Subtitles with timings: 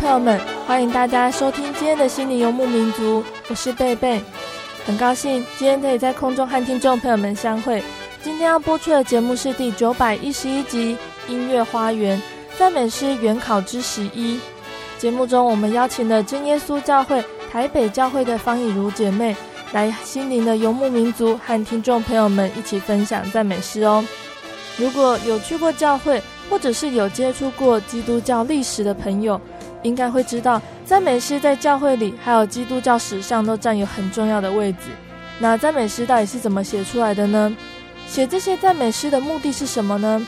[0.00, 4.18] 朋友们，欢迎大家收听今天的心灵游牧民族，我是贝贝，
[4.86, 7.84] 很高兴今天可以在空中和听众朋友们相会。
[8.22, 10.96] 今天要播出的节目是第九百一十一集
[11.30, 12.20] 《音乐花园
[12.58, 14.36] 赞美诗原考之十一》。
[14.96, 19.36] 节目中，我们邀请了真耶稣教会台北教会的方以如姐妹
[19.72, 24.02] 来心灵的游牧民族，和听众朋友们一起分享赞美诗哦。
[24.78, 29.38] 如果有去过教会，或者是有接触过基督教历史的朋友，
[29.82, 34.78] 应该会知道，赞美诗在教会里还有基督教史上都占有很重要的位置。
[35.38, 37.56] 那赞美诗到底是怎么写出来的呢？
[38.06, 40.26] 写这些赞美诗的目的是什么呢？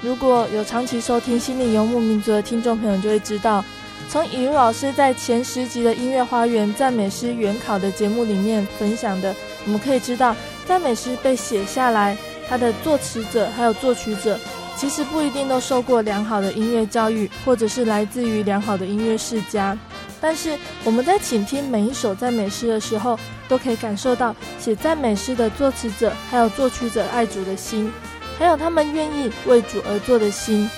[0.00, 3.64] 如果有长期收听《心灵游牧民族》的听众朋友就会知道，
[4.08, 10.36] 从以如老师在前十集的《音乐花园赞美诗原考》的节目里面分享的，我们可以知道，
[10.66, 12.16] 赞美诗被写下来，
[12.48, 14.38] 它的作词者还有作曲者。
[14.76, 19.76] 其实不一定都受过良好的音乐教育，或者是来自于良好的音乐世家。
[20.20, 23.18] 但是我们在倾听每一首赞美诗的时候，
[23.48, 27.92] 都可以感受到写赞美诗的作词者还有作曲者爱主的心，
[28.38, 30.68] 还有他们愿意为主而作的心，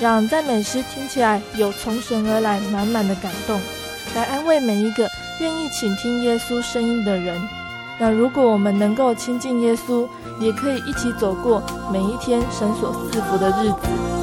[0.00, 3.60] 让赞美诗听起来有从神而来满满的感动，
[4.14, 5.08] 来安慰每一个
[5.40, 7.40] 愿意倾听耶稣声音的人。
[8.02, 10.08] 那如果我们能够亲近耶稣，
[10.40, 14.21] 也可以一起走过每一天神所赐福的日子。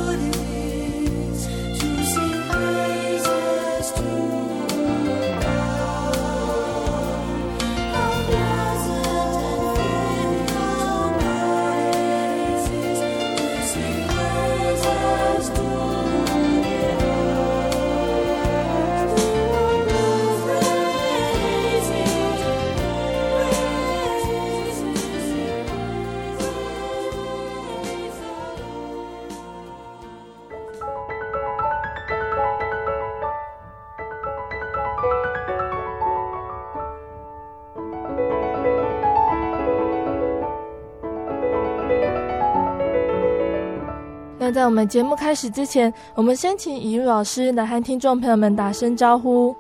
[44.52, 49.56] 在我们节目开始之前，我们先请以如老师来和听众朋友们打声招呼。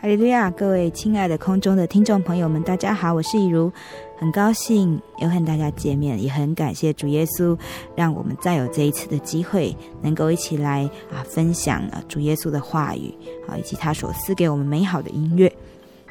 [0.00, 3.70] 哈利路亚，各位亲爱的空中的听众朋友们，大家好，我是以如，
[4.18, 7.58] 很高兴又和大家见面，也很感谢主耶稣，
[7.94, 13.12] 让我们再有这一次的机会，能够一起来啊分享啊主耶稣的话语，
[13.46, 15.52] 啊以及他所赐给我们美好的音乐。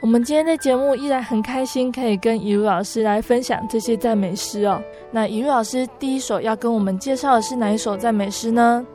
[0.02, 4.82] 我们今天的节目依然很开心，可以跟以如老师来分享这些赞美诗哦。
[5.12, 8.86] 那以如老师第一首要跟我们介绍的是哪一首赞美诗呢？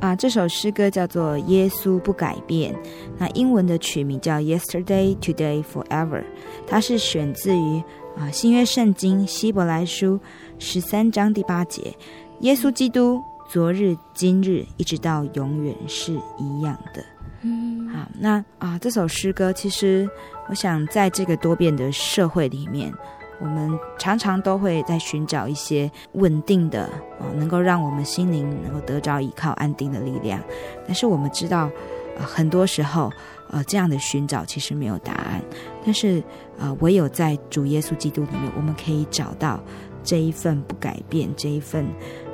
[0.00, 2.72] 啊，这首诗歌叫做《耶稣不改变》，
[3.18, 6.20] 那英文的曲名叫《Yesterday, Today, Forever》，
[6.66, 7.82] 它是选自于
[8.16, 10.18] 啊新约圣经希伯来书
[10.58, 11.92] 十三章第八节
[12.40, 17.04] ：“耶稣基督昨日、今日，一直到永远是一样的。”
[17.42, 20.08] 嗯，好，那啊这首诗歌其实。
[20.48, 22.92] 我想，在这个多变的社会里面，
[23.38, 26.84] 我们常常都会在寻找一些稳定的
[27.20, 30.40] 啊，能够让我们心灵能够得着依靠、安定的力量。
[30.86, 31.70] 但是我们知道，
[32.18, 33.12] 呃，很多时候，
[33.50, 35.42] 呃，这样的寻找其实没有答案。
[35.84, 36.22] 但是，
[36.58, 39.60] 呃，唯有在主耶稣基督里面，我们可以找到
[40.02, 41.86] 这一份不改变、这一份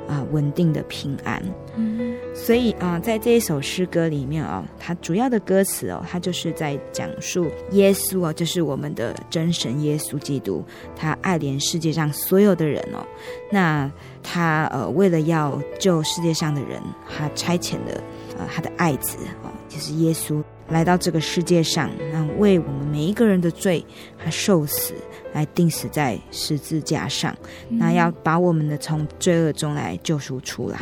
[0.07, 1.41] 啊稳定的平安。
[1.75, 2.15] 嗯。
[2.33, 10.63] 所以啊、呃，在这一首诗歌里面啊、哦，它主要的歌词哦，它就是在讲述耶稣哦，就是我们的真神耶稣基督，
[10.97, 13.05] 他爱怜世界上所有的人哦。
[13.49, 13.89] 那
[14.21, 18.03] 他呃，为了要救世界上的人，他差遣了
[18.37, 23.85] 呃他的爱子哦，就是耶稣来到这个世界上，那为我们每一个人的罪，
[24.21, 24.93] 他受死。
[25.35, 27.35] 来钉死在十字架上，
[27.67, 30.79] 那要把我们的从罪恶中来救赎出来。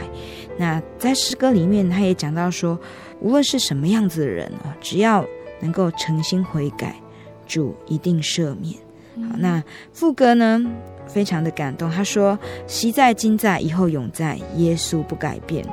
[0.59, 2.79] 那在诗歌里面，他也讲到说，
[3.19, 5.25] 无论是什么样子的人啊，只要
[5.59, 6.95] 能够诚心悔改，
[7.47, 8.75] 主一定赦免。
[9.27, 10.63] 好，那副歌呢，
[11.07, 11.89] 非常的感动。
[11.89, 15.65] 他说：“昔在、今在、以后永在，耶稣不改变。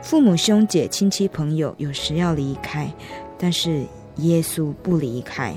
[0.00, 2.88] 父母、兄姐、亲戚、朋友，有时要离开，
[3.36, 3.84] 但是
[4.18, 5.54] 耶稣不离开，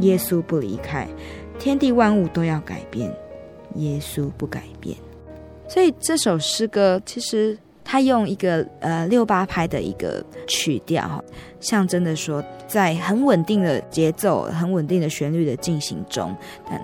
[0.00, 1.06] 耶稣不离开。”
[1.62, 3.08] 天地万物都要改变，
[3.76, 4.96] 耶稣不改变。
[5.68, 11.22] 所以这首诗歌其实它用一个呃六八拍的一个曲调，
[11.60, 16.36] 象征的说，在很稳定的节奏、很稳定的旋律的进行中，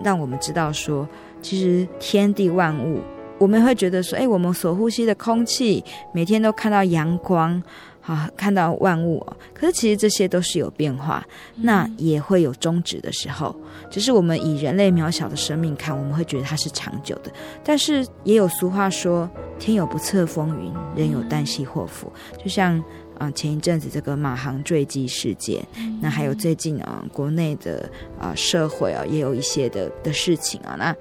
[0.05, 1.09] 让我们知道说，
[1.43, 3.01] 其实天地万物，
[3.39, 5.83] 我们会觉得说，哎，我们所呼吸的空气，
[6.13, 7.61] 每天都看到阳光。
[8.09, 11.23] 啊，看到万物哦，可是其实这些都是有变化，
[11.57, 13.55] 那也会有终止的时候。
[13.91, 17.31] 只是我们以人类渺小的生命看，我们会觉得它是长久的。
[17.63, 19.29] 但是也有俗话说
[19.61, 22.11] ：“天有不测风云，人有旦夕祸福。”
[22.43, 22.83] 就像
[23.19, 25.63] 啊，前一阵子这个马航坠机事件，
[26.01, 30.97] 那还有最近啊，国内的啊社会啊，也有一些的的事情啊，那。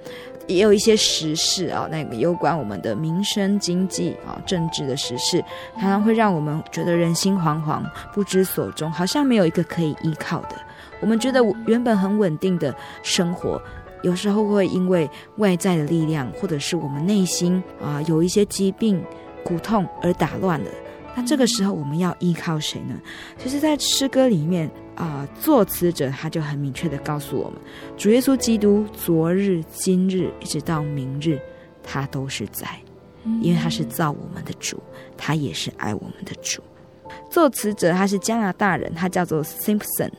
[0.48, 5.44] 也有一些时事啊，那个有关我们的民生、经济啊、政治的时事，
[5.76, 7.84] 常常会让我们觉得人心惶惶、
[8.14, 10.56] 不知所终，好像没有一个可以依靠的。
[11.02, 12.74] 我们觉得原本很稳定的
[13.04, 13.62] 生活，
[14.04, 19.04] 有时候会因为外在的力量，或者是我们内心啊有一些疾病、
[19.44, 20.72] 苦痛而打乱了。
[21.16, 22.96] 那这个时候我们要依靠谁呢？
[23.38, 24.72] 其实，在诗歌里面。
[24.98, 27.62] 啊、呃，作词者他就很明确的告诉我们，
[27.96, 31.40] 主耶稣基督昨日、今日一直到明日，
[31.84, 32.68] 他都是在，
[33.42, 34.82] 因为他是造我们的主，
[35.16, 36.64] 他也是爱我们的主。
[37.30, 40.12] 作词者他是加拿大人，他叫做 Simpson，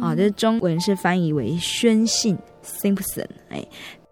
[0.00, 3.62] 啊，这中文是翻译为宣信 Simpson，哎，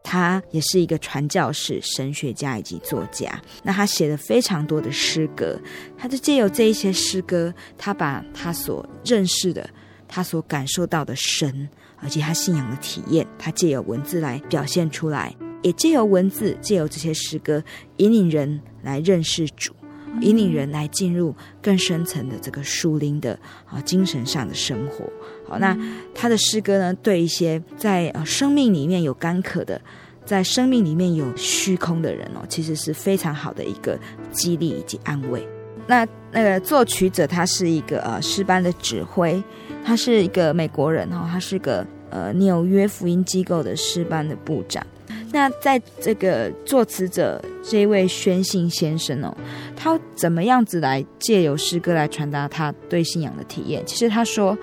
[0.02, 3.40] 他也是一个传教士、神学家以及作家。
[3.62, 5.58] 那他写了非常多的诗歌，
[5.96, 9.66] 他就借由这一些诗歌，他把他所认识的。
[10.14, 11.68] 他所感受到的神，
[12.00, 17.60] 而且他信仰的体验，他借由文字来表现出来，也借由文字，借由这些诗歌，
[17.96, 19.72] 引领人来认识主，
[20.20, 25.04] 引领人来进入更深层的这个树林的啊精神上的生活。
[25.48, 25.76] 好，那
[26.14, 29.80] 他的诗歌呢，对一些在生命里面有干渴的，
[30.24, 33.98] 在生命里面有虚空的人哦，其实是非常好的一个
[34.30, 35.44] 激励以及安慰。
[35.88, 39.42] 那那个作曲者他是一个呃诗班的指挥。
[39.84, 44.84] 他是一个美国人哈，他是个呃纽约福音机构的诗班的部长。
[45.30, 49.36] 那在这个作词者这一位宣信先生哦，
[49.74, 53.84] 他怎么样子来借由诗歌来传达他对信仰的体验？
[53.84, 54.56] 其实他说，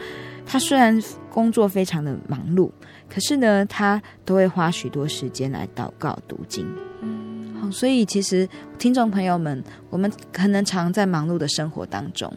[0.46, 0.98] 他虽然
[1.30, 2.72] 工作非常的忙碌，
[3.10, 6.66] 可是呢，他都会花许多时间来祷告读经。
[7.60, 8.48] 好，所以其实
[8.80, 12.34] 听众朋友们，我们可能常在忙碌的生活当中。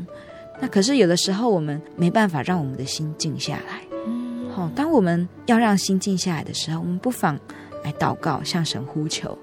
[0.60, 3.84] 那可是有的时候我们没办法让我们的心静下来，
[4.54, 7.38] 好，当我们要让心静下来的时候，我们不妨
[7.82, 9.36] 来祷告，向神呼求。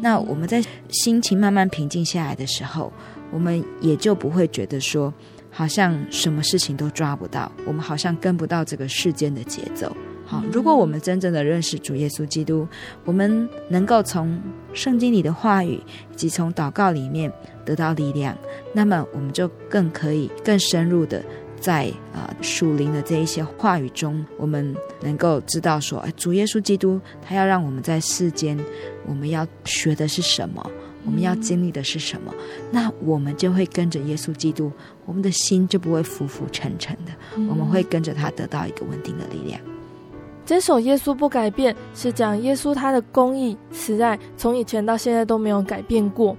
[0.00, 2.92] 那我们在心情慢慢平静下来的时候，
[3.32, 5.12] 我们也就不会觉得说，
[5.50, 9.90] 好像什么事情都抓不到，我们好像跟不到这个世间的节奏。
[10.30, 12.68] 好，如果我们真正的认识主耶稣基督，
[13.06, 14.38] 我们能够从
[14.74, 15.80] 圣经里的话语
[16.12, 17.32] 以及从祷告里面
[17.64, 18.36] 得到力量，
[18.74, 21.24] 那么我们就更可以更深入的
[21.58, 28.54] 在啊、呃、属灵的这一些话语中，我们能够知道说，哎，主耶稣基督他要让我们在世间，
[29.06, 30.70] 我们要学的是什么，
[31.06, 32.34] 我们要经历的是什么，
[32.70, 34.70] 那我们就会跟着耶稣基督，
[35.06, 37.12] 我们的心就不会浮浮沉沉的，
[37.48, 39.58] 我们会跟着他得到一个稳定的力量。
[40.48, 46.34] 这首《耶稣不改变》是讲耶稣他的公义、慈爱，从以前到现在都没有改变过。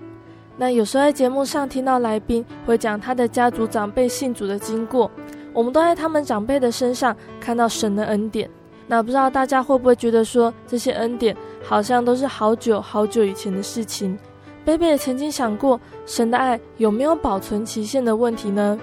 [0.57, 5.11] 那有时候在节目上听到来宾会讲他的家族长辈信主的经过，
[5.53, 8.49] 我们都在他们长辈的身上看到神的恩典。
[8.87, 14.17] 那不知道大家会不会觉得说，这些恩典好像都是好久好久以前的事情？
[14.65, 18.75] 贝贝也曾经想过，神的爱有没有保存期限的问题呢？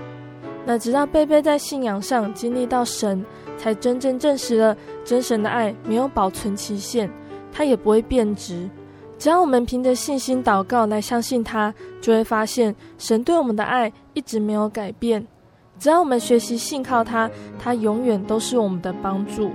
[0.64, 3.26] 那直到贝贝在信仰上经历到神。
[3.58, 4.76] 才真正证实了
[5.06, 7.08] 真神的爱没有保存期限，
[7.52, 8.68] 它也不会变质。
[9.18, 11.72] 只要我们凭着信心祷告来相信他，
[12.02, 15.26] 就会发现神对我们的爱一直没有改变。
[15.78, 19.50] 只要我们学习信靠他，他永远都是我们的帮助。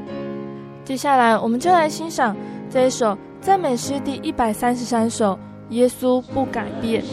[0.83, 2.35] 接下来，我们就来欣赏
[2.69, 5.33] 这一首赞美诗第一百三十三首
[5.69, 7.03] 《耶稣不改变》。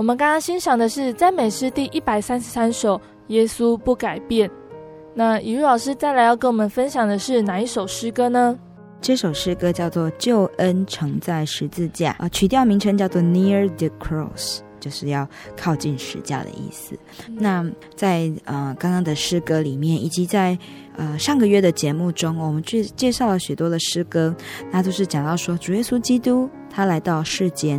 [0.00, 4.48] 我们刚刚欣赏的是赞美诗第一百三十三首《耶稣不改变》。
[5.12, 8.58] 那雨露老师再来要跟我们分享的是哪一首诗歌呢？
[9.02, 14.30] 这首诗歌叫做《救恩承在十字架》啊，曲调名称叫做《Near the Cross》，
[14.80, 16.98] 就是要靠近十字架的意思。
[17.28, 20.58] 嗯、那在呃刚刚的诗歌里面，以及在
[20.96, 24.34] 呃上个月的节目中，我们去介绍了许多的诗歌，
[24.70, 27.78] 那都是讲到说主耶稣基督他来到世间。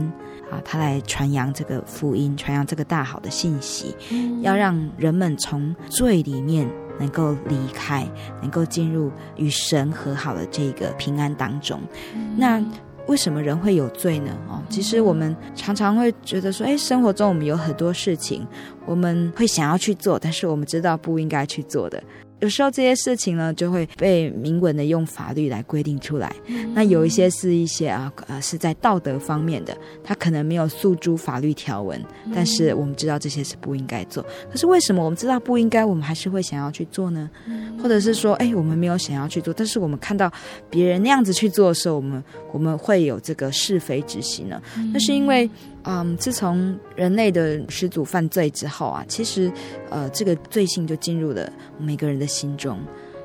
[0.52, 8.06] 啊，他来传扬这个福音，传扬这个大好的信息，嗯、要让人们从罪里面能够离开，
[8.42, 11.80] 能够进入与神和好的这个平安当中。
[12.14, 12.62] 嗯、那
[13.08, 14.38] 为什么人会有罪呢？
[14.50, 18.46] 哦，其实我们常常会觉得说，哎，生活中我们有很多事情，
[18.86, 22.02] 我们会想要去做，但是我们知道不应该去做的。
[22.42, 26.36] 有时候这些事情呢，就会被明文的用法律来规定出来。
[26.48, 34.26] 嗯、那有一些是一些啊，呃，是在道德方面的，他可能没有诉诸法律条文，嗯、但是我们知道这些是不应该做。
[34.52, 37.30] 可是为什么我们知道不应该，我们还是会想要去做呢？
[37.48, 40.32] 嗯、或者是说，哎，我们没有想要去做，但是我们看到
[40.70, 44.62] 别人那样子去做的时候，我们我们会有这个是非之心呢？
[44.78, 45.50] 嗯、那是因为。
[45.84, 49.52] 嗯，自从人类的始祖犯罪之后啊，其实，
[49.90, 52.80] 呃，这个罪性就进入了每个人的心中。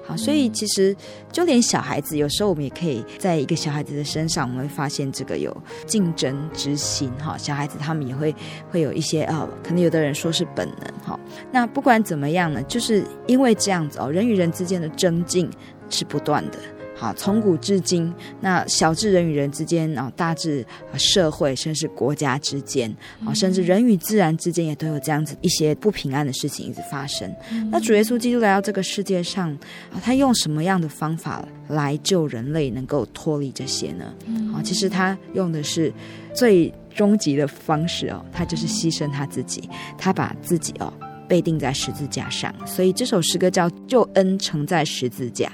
[0.07, 0.95] 好，所以其实
[1.33, 7.11] 就连小孩子，有时候我们也可以在一个小孩子的身上，我们会发现这个有竞争之心。
[7.19, 8.33] 哈，小孩子他们也会
[8.71, 10.89] 会有一些呃，可能有的人说是本能。
[11.05, 11.19] 哈，
[11.51, 15.51] 那不管怎么样呢，就是因为这样子哦，人与人之间的争竞
[15.91, 16.59] 是不断的。
[16.99, 18.11] 好，从古至今，
[18.41, 22.91] 那小至人与人之间，然后大至社会，甚至国家之间，
[23.23, 27.31] 啊，甚至人与自然之间，也都有这样子一些不平安的事情一直发生。
[27.51, 29.53] 嗯、那主耶稣基督来到这个世界上，
[29.93, 34.15] 啊，他用什么样的方法来救人类，能够脱离这些呢？
[34.55, 35.93] 啊，其实他用的是
[36.35, 40.91] 最终极的方式哦，他就是牺牲他自己，他把自己哦
[41.29, 45.53] 被钉在十字架上，所以这首诗歌叫“救恩承在十字架”。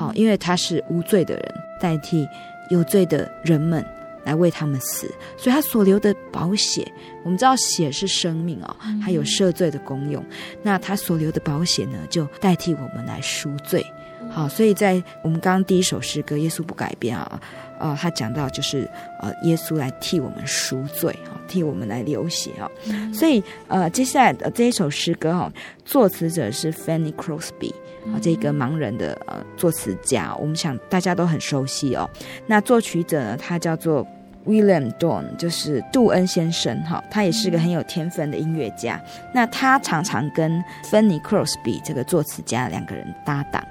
[0.00, 2.26] 好，因为他是无罪的人，代替
[2.70, 3.84] 有罪的人们
[4.24, 6.90] 来为他们死，所以他所流的宝血，
[7.22, 10.24] 我们知道血是生命哦，它有赦罪的功用。
[10.62, 13.84] 那他所流的宝血呢，就代替我们来赎罪。
[14.30, 17.38] 好，所以在我们刚刚第一首诗歌《耶稣不改变》啊。
[17.78, 18.88] 呃，他讲到就是
[19.20, 22.70] 呃，耶稣来替我们赎罪啊，替我们来流血啊，
[23.12, 25.52] 所以呃，接下来的这一首诗歌哈，
[25.84, 27.72] 作词者是 Fanny Crosby
[28.06, 32.08] 啊，这个盲人的呃作词家，我们想大家都很熟悉哦。
[32.46, 34.06] 那作曲者呢，他叫做
[34.46, 39.00] William Dorn，就是杜恩先生哈，他也是个很有天分的音乐家。
[39.34, 43.62] 那他常常跟 Fanny Crosby 这个作词家两个人搭档。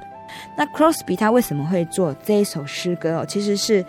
[0.56, 3.26] 那 Crosby 他为什么会做这一首诗歌哦？
[3.28, 3.84] 其实是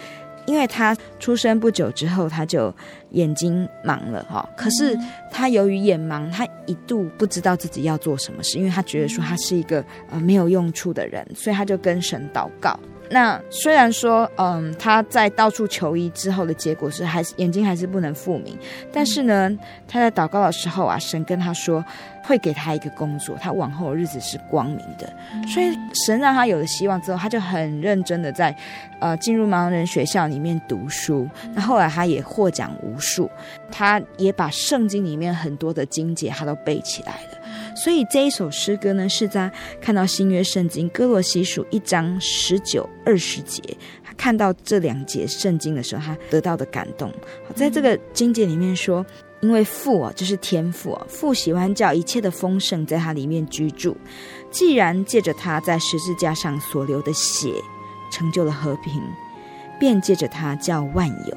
[0.47, 2.75] 因为他出生不久之后他就
[3.11, 4.49] 眼睛盲了哈。
[4.57, 4.97] 可是
[5.31, 12.79] 他由于眼盲，他一度不知道自己要做什么事，因为他觉得说他是一个呃没有用处的人，所以他就跟神祷告。
[13.13, 18.57] 那虽然说，嗯，他在到处求医之后的结果是还是眼睛还是不能复明，
[18.93, 19.51] 但是呢，
[19.89, 21.85] 他在祷告的时候啊，神跟他说
[22.23, 25.13] 会给他一个工作，他往后的日子是光明的，
[25.49, 25.77] 所以
[26.07, 28.57] 神让他有了希望之后，他就很认真的在
[29.01, 33.29] 呃进入盲人学校里面读书，那后来他也获奖无数，
[33.73, 37.40] 他也把圣经里面很多的经节他都背起来了。
[37.83, 43.63] 所以这一首诗歌呢，是在看到新约圣经哥罗西书一章十九二十节，
[44.05, 47.11] 他看到这两节圣经的时候，他得到的感动。
[47.55, 49.05] 在这个经节里面说，
[49.41, 53.97] 因为父啊，就是天父啊，父喜欢叫一切的丰盛在他里面居住。
[54.51, 57.51] 既然借着他在十字架上所流的血
[58.13, 59.01] 成就了和平，
[59.79, 61.37] 便借着他叫万有，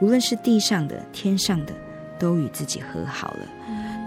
[0.00, 1.72] 无论是地上的、天上的，
[2.18, 3.48] 都与自己和好了。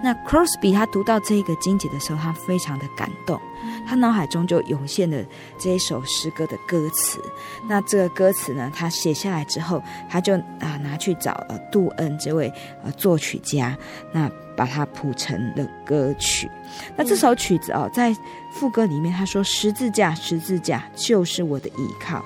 [0.03, 3.41] 那 Crosby 他读到这个经节的时候，他非常的感动，
[3.87, 5.17] 他脑海中就涌现了
[5.57, 7.19] 这一首诗歌的歌词。
[7.67, 13.75] 那这个歌词呢，他写下来之后，他就啊拿去找呃杜恩这位呃作曲家，
[14.13, 16.49] 那把它谱成了歌曲。
[16.95, 18.15] 那这首曲子哦，在
[18.53, 22.23] 副歌里面他说：“十字架，十字架就是我的依靠，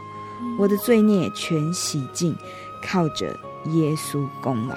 [0.60, 2.36] 我的罪孽全洗净，
[2.86, 3.28] 靠着
[3.68, 4.76] 耶稣功劳。”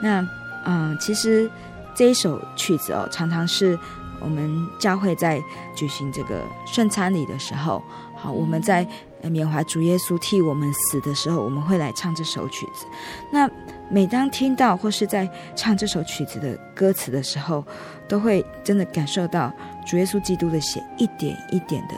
[0.00, 0.20] 那
[0.64, 1.50] 嗯、呃，其实。
[1.94, 3.78] 这一首曲子哦，常常是
[4.20, 5.42] 我们教会在
[5.74, 7.82] 举行这个圣餐礼的时候，
[8.16, 8.86] 好，我们在
[9.22, 12.86] 缅怀主耶稣替我们死的时候，我们会来唱这首曲子。
[13.30, 13.48] 那
[13.90, 17.64] 每当听到或是在唱这首曲子的歌词的时候，
[18.08, 19.52] 都会真的感受到
[19.86, 21.94] 主耶稣基督的血一点一点的、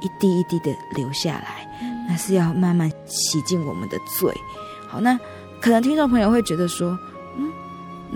[0.00, 1.68] 一滴一滴的流下来，
[2.08, 4.32] 那是要慢慢洗净我们的罪。
[4.88, 5.18] 好，那
[5.60, 6.98] 可能听众朋友会觉得说，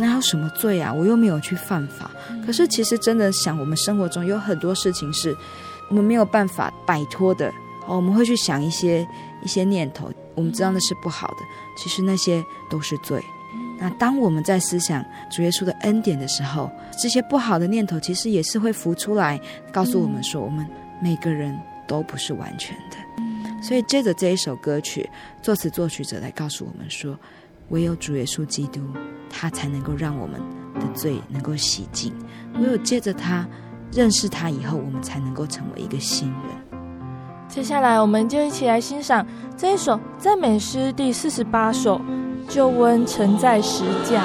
[0.01, 0.93] 那有什么罪啊？
[0.93, 2.09] 我又没有去犯法。
[2.47, 5.37] 可是其实真的想，我们生活中有很多事情是
[5.89, 7.53] 我们没有办法摆脱的。
[7.89, 9.07] 哦，我们会去想一些
[9.43, 11.37] 一些念头，我们知道那是不好的。
[11.77, 13.21] 其实那些都是罪。
[13.81, 16.71] 那当我们在思想主耶稣的恩典的时候，
[17.03, 19.41] 这些不好的念头其实也是会浮出来，
[19.73, 20.65] 告诉我们说，我们
[21.03, 21.59] 每个人
[21.89, 22.97] 都不是完全的。
[23.61, 25.09] 所以接着这一首歌曲，
[25.43, 27.19] 作词作曲者来告诉我们说。
[27.71, 28.81] 唯有主耶稣基督，
[29.29, 30.41] 他才能够让我们
[30.75, 32.13] 的罪能够洗净。
[32.61, 33.47] 唯有借着他
[33.93, 36.79] 认识他以后，我们才能够成为一个新人。
[37.49, 39.27] 接下来，我们就一起来欣赏
[39.57, 41.99] 这一首赞美诗第四十八首
[42.49, 44.25] 《救恩承载十架》。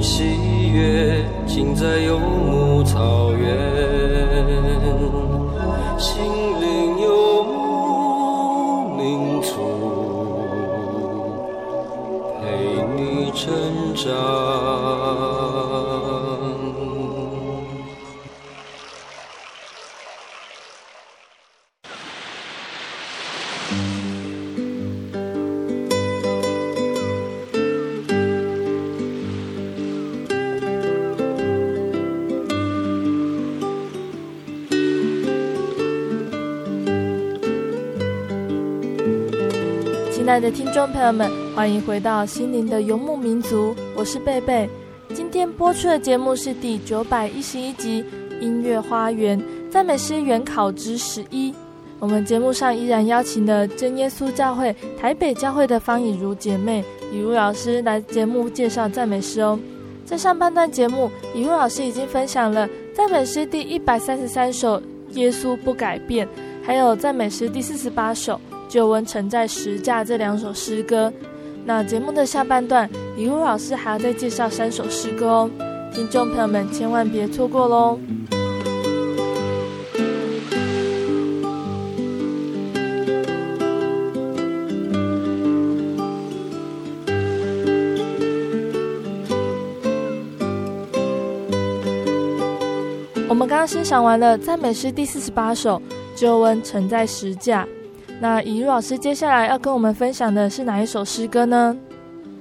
[0.00, 2.18] 喜悦，尽在游
[40.92, 44.68] 朋友们，欢迎回到心灵的游牧民族，我是贝贝。
[45.14, 48.02] 今天播出的节目是第九百一十一集
[48.40, 51.50] 《音乐花园赞美诗原考之十一》。
[51.98, 59.58] 我们节目上依然邀请了真耶稣教会台北教会的方以如姐妹、以如老师来节目介绍赞美诗哦。
[60.04, 64.80] 在上半段节目，以如老师已经分享了赞美诗第一百三十三首
[65.12, 66.26] 《耶稣不改变》，
[66.64, 68.40] 还有赞美诗第四十八首。
[68.68, 71.12] 救恩承在十架这两首诗歌，
[71.64, 75.50] 那节目的下半段，以如老师还要再介绍三首诗歌哦，
[75.92, 77.98] 听众朋友们千万别错过喽。
[93.30, 95.80] 我们刚刚欣赏完了赞美诗第四十八首，
[96.16, 97.66] 救恩承在十架。
[98.20, 101.76] 那以如老师接下来要跟我们分享的是哪一首诗歌呢？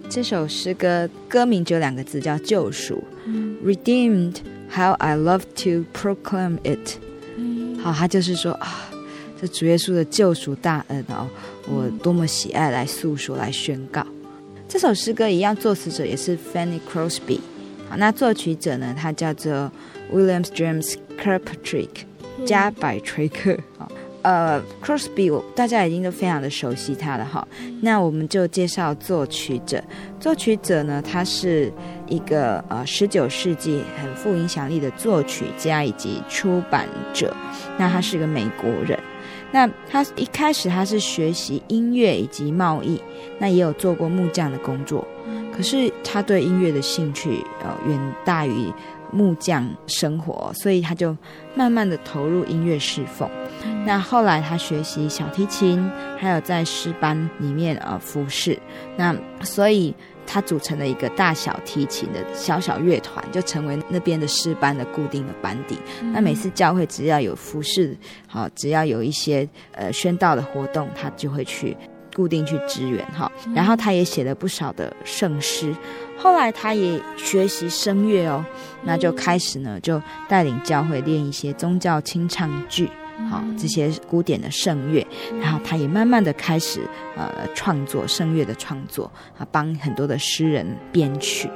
[0.10, 3.04] 这首诗歌歌名只有两个字，叫救赎。
[3.26, 4.38] 嗯、Redeemed,
[4.74, 6.98] how I love to proclaim it。
[7.36, 8.90] 嗯、好，他就是说啊，
[9.40, 11.28] 这主耶稣的救赎大恩哦，
[11.68, 14.06] 我多么喜爱来诉说、来宣告。
[14.68, 17.40] 这首诗歌一样，作词者也是 Fanny Crosby。
[17.90, 19.72] 好，那作曲者呢，他叫做
[20.12, 21.90] Williams James Kirkpatrick
[22.46, 23.58] 加百垂克。
[23.78, 23.92] 好。
[24.22, 27.48] 呃，Crosby，大家已经都非常的熟悉他了哈。
[27.82, 29.82] 那我们就介绍作曲者。
[30.20, 31.72] 作曲者呢，他是
[32.08, 37.34] 一个呃十九世纪很富影响力的作曲家以及出版者。
[37.78, 39.00] 那他是个美国人。
[39.52, 43.02] 那他一开始他是学习音乐以及贸易，
[43.40, 45.08] 那也有做过木匠的工作。
[45.56, 48.72] 可是他对音乐的兴趣呃远大于
[49.12, 51.16] 木匠生活，所以他就
[51.58, 53.28] 慢慢的投入音乐侍奉。
[53.84, 58.58] 那后来他学习小提琴，还有在诗班里面呃服侍。
[58.96, 59.94] 那所以
[60.28, 65.78] 他组成了一个大小提琴的小小乐团，就成为那边的诗班的固定的班底。
[66.02, 71.76] 嗯、那每次教会只要有服侍，好，只要有一些呃宣道的活动，他就会去
[72.16, 73.32] 固定去支援哈。
[73.56, 75.74] 然后他也写了不少的圣诗。
[76.18, 78.44] 后来他也学习声乐哦，
[78.84, 82.90] 那就开始呢就带领教会练一些宗教清唱剧。
[83.30, 85.06] 好，这些古典的圣乐，
[85.42, 86.82] 然后他也慢慢的开始
[87.16, 91.50] 呃创作圣乐的创作啊，帮很多的诗人编曲。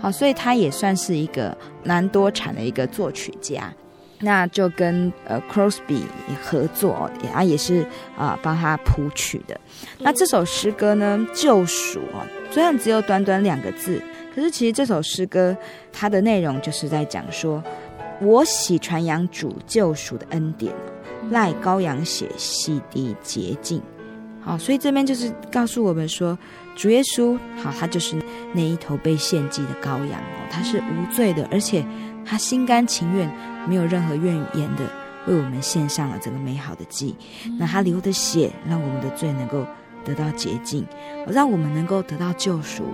[0.00, 3.72] 好，所以他也算是一个蛮多产的一个作曲家。
[4.20, 6.00] 那就跟呃 Crosby
[6.42, 7.82] 合作，啊也是
[8.16, 9.60] 啊、呃、帮他谱曲的。
[9.98, 14.00] 那这首诗歌呢，救赎啊，虽然只有短短两个字，
[14.32, 15.56] 可是其实这首诗歌
[15.92, 17.60] 它的内容就是在讲说，
[18.20, 20.72] 我喜传扬主救赎的恩典。
[21.30, 23.82] 赖羔羊血洗涤洁净，
[24.40, 26.38] 好，所以这边就是告诉我们说，
[26.76, 31.84] 主耶稣好，他就是那一头被献祭的羔羊哦，他是无罪的，而且
[32.24, 33.28] 他心甘情愿，
[33.66, 34.84] 没有任何怨言的
[35.26, 37.16] 为我们献上了这个美好的祭。
[37.58, 39.66] 那他流的血，让我们的罪能够
[40.04, 40.86] 得到洁净，
[41.26, 42.84] 让我们能够得到救赎。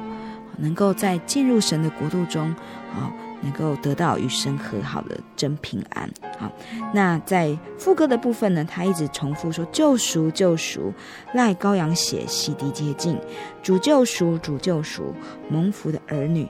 [0.56, 2.54] 能够在进入神的国度中，
[2.92, 6.10] 啊，能够得到与神和好的真平安。
[6.38, 6.52] 好，
[6.92, 10.92] 那在副歌的部分呢，他一直重复说：“救赎，救赎，
[11.32, 13.18] 赖羔羊血洗涤洁净，
[13.62, 15.14] 主救赎，主救赎，
[15.48, 16.46] 蒙福的儿女。”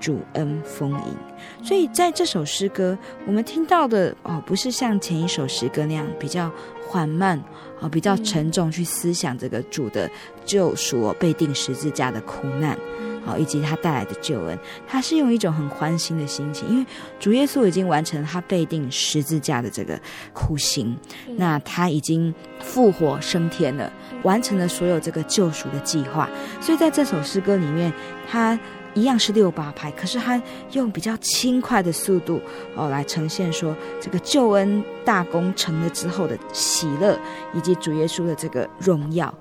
[0.00, 1.16] 主恩丰盈，
[1.62, 6.50] 所以在这首诗歌，我们听到的哦，不是像前一首诗歌那样比较
[6.94, 7.42] 缓慢
[7.80, 10.08] 哦，比较沉重，去思想这个主的
[10.44, 12.78] 救赎、被定十字架的苦难，
[13.26, 14.56] 好，以及他带来的救恩。
[14.86, 16.86] 他是用一种很欢欣的心情，因为
[17.18, 19.98] 主耶稣已经完成了他被定十字架的这个
[20.32, 20.96] 苦行，
[21.36, 26.30] 那他已经复活升天了，完成了所有这个救赎的计划。
[26.60, 27.92] 所以在这首诗歌里面，
[28.30, 28.56] 他。
[28.94, 30.40] 一样是六八拍，可是他
[30.72, 32.40] 用比较轻快的速度
[32.76, 37.18] 哦来呈现说这个救恩大功成了之后的喜乐，
[37.52, 39.32] 以及主耶稣的这个荣耀，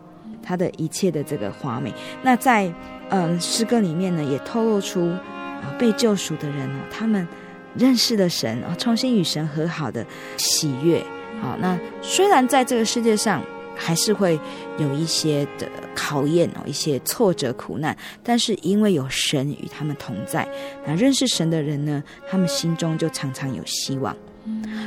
[0.41, 1.93] 他的一切的这个华美。
[2.23, 2.73] 那在
[3.09, 7.27] 嗯诗歌里面呢，也透露出啊被救赎的人哦，他们
[7.75, 10.03] 认识了神啊，重新与神和好的
[10.37, 10.99] 喜悦。
[11.41, 13.39] 好，那虽然在这个世界上。
[13.75, 14.39] 还是会
[14.77, 20.47] 有一些的考验哦，一些挫折苦难，但是因为有神与他们同在，
[20.85, 24.15] 那认识神的人呢，他们心中就常常有希望。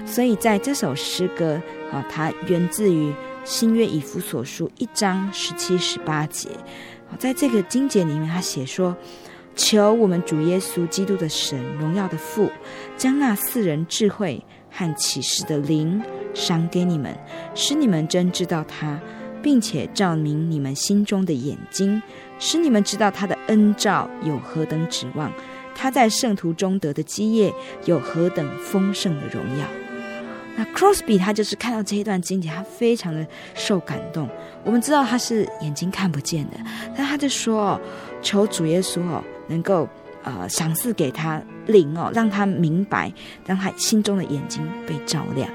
[0.06, 3.12] 所以在这首诗歌啊，它源自于
[3.44, 6.50] 新约以弗所书一章十七、十八节。
[7.18, 8.94] 在这个经节里面，他写说
[9.56, 12.50] ：“求我们主耶稣基督的神，荣耀的父，
[12.98, 14.44] 将那四人智慧
[14.76, 16.02] 和启示的灵。”
[16.34, 17.16] 赏给你们，
[17.54, 19.00] 使你们真知道他，
[19.42, 22.02] 并且照明你们心中的眼睛，
[22.38, 25.32] 使你们知道他的恩召有何等指望，
[25.74, 27.50] 他在圣徒中得的基业
[27.86, 29.64] 有何等丰盛的荣耀。
[30.58, 34.28] 那 Crosby 他就是看到这一段经节，他非常的受感动。
[34.62, 36.58] 我们知道他是眼睛看不见的，
[36.94, 37.80] 但他就说
[38.20, 39.88] ：“求主耶稣哦，能够
[40.26, 43.10] 呃赏赐给他灵哦，让他明白，
[43.46, 45.48] 让他心中的眼睛被照亮。”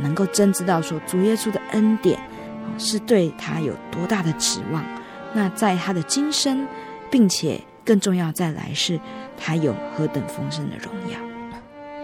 [0.00, 2.18] 能够真知道说主耶稣的恩典，
[2.78, 4.82] 是对他有多大的指望。
[5.34, 6.66] 那在他的今生，
[7.10, 8.98] 并且更重要再来世，
[9.36, 11.18] 他有何等丰盛的荣耀。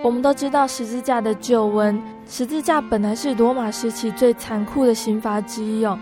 [0.03, 5.99] 我们都知道十字架的救恩，十字架本来是罗马时期最残酷的刑罚之一哦。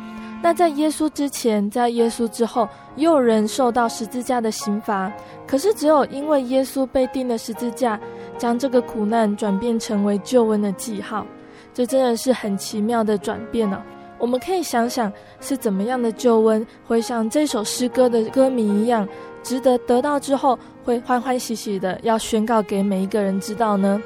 [0.47, 5.13] 那在耶稣之前，在耶稣之后，也有人受到十字架的刑罚。
[5.45, 7.99] 可是只有因为耶稣被钉了十字架，
[8.39, 11.27] 将这个苦难转变成为救恩的记号。
[11.75, 13.85] 这真的是很奇妙的转变呢、啊。
[14.21, 19.05] 我们可以想想，是怎么样的救恩会像这首诗歌的歌名一样，
[19.43, 24.01] 值得得到之后会欢欢喜喜的要宣告给每一个人知道呢？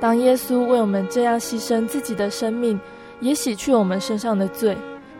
[0.00, 2.80] 当耶稣为我们这样牺牲自己的生命，
[3.20, 4.74] 也洗去我们身上的罪，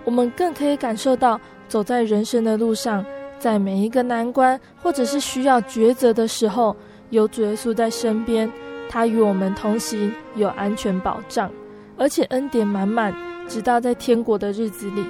[0.04, 3.04] 我们更可以感受到走在人生的路上，
[3.38, 6.76] 在每一个难关或者是需要抉择的时候，
[7.10, 8.50] 有主耶稣在身边，
[8.88, 11.50] 他与我们同行，有安全保障。
[11.96, 13.14] 而且恩典满满，
[13.46, 15.04] 直到在天国的日子里，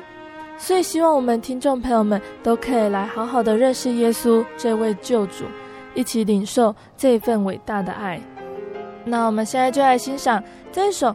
[0.59, 5.45] 所以希望我们听众朋友们都可以来好好的认识耶稣这位救主，
[5.95, 8.21] 一起领受这份伟大的爱。
[9.05, 11.15] 那我们现在就来欣赏这一首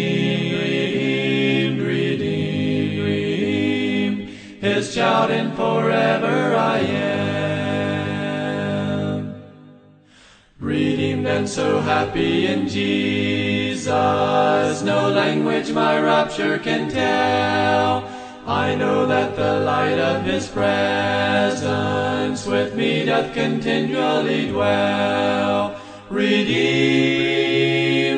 [5.01, 8.21] child and forever I am.
[10.59, 13.87] Redeemed and so happy in Jesus
[14.83, 18.07] no language my rapture can tell.
[18.45, 25.75] I know that the light of his presence with me doth continually dwell.
[26.11, 27.47] Redeemed,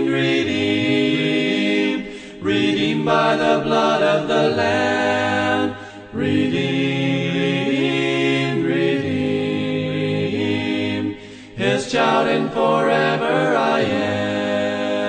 [0.09, 2.05] redeemed,
[2.41, 5.22] redeemed by the blood of the Lamb.
[11.91, 15.03] Child and forever I am.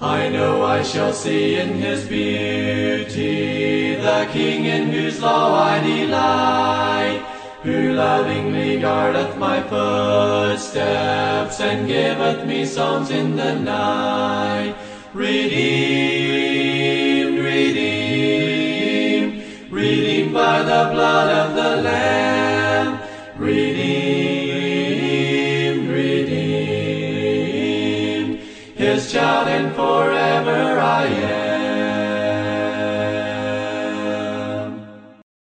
[0.00, 7.22] I know I shall see in his beauty the King in whose law I delight,
[7.62, 14.74] who lovingly guardeth my footsteps and giveth me songs in the night.
[15.14, 16.58] Redeemed,
[17.38, 22.23] redeemed, redeemed by the blood of the Lamb.
[29.16, 31.54] Out and forever I am.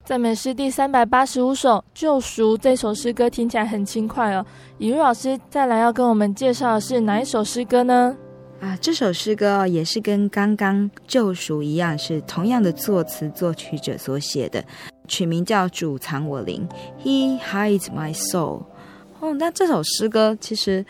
[0.05, 4.47] 赞美诗第三百八十五首《救赎》这首诗歌听起来很轻快哦。
[4.79, 8.17] 尹瑞老师再来要跟我们介绍的是哪一首诗歌呢？
[8.61, 14.65] 啊，这首诗歌哦，也是跟刚刚救赎一样，是同样的作词作曲者所写的，
[15.09, 16.67] 取名叫《主藏我灵》
[17.05, 18.63] ，He hides my soul。
[19.19, 20.87] 哦，那这首诗歌其实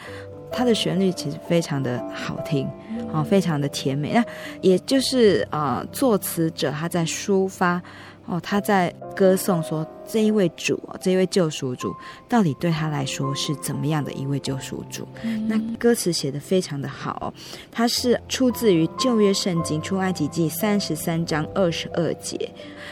[0.51, 2.69] 它的旋律其实非常的好听，
[3.13, 4.13] 啊，非常的甜美。
[4.13, 4.25] 那
[4.61, 7.83] 也就是啊，作词者他在抒发。
[8.29, 11.95] 哦，他在歌颂说，这一位主，这一位救赎主，
[12.29, 15.07] 到底对他来说是怎么样的一位救赎主？
[15.23, 17.33] 嗯、那歌词写得非常的好，
[17.71, 22.51] 它是出自于旧约圣经出埃及记三十三章二十二节。